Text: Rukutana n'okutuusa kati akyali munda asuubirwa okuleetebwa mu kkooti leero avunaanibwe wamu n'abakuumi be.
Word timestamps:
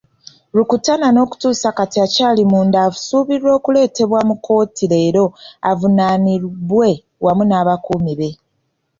Rukutana 0.55 1.07
n'okutuusa 1.11 1.69
kati 1.77 1.97
akyali 2.05 2.43
munda 2.51 2.79
asuubirwa 2.87 3.51
okuleetebwa 3.57 4.19
mu 4.27 4.35
kkooti 4.37 4.83
leero 4.91 5.25
avunaanibwe 5.69 6.91
wamu 7.25 7.43
n'abakuumi 7.45 8.13
be. 8.19 8.29